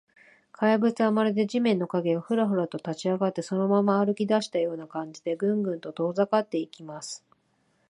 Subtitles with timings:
[0.51, 7.23] 怪物は、まるで地面の影が、フラフラと立ちあがって、そのまま歩きだしたような感じで、グングンと遠ざかっていきます。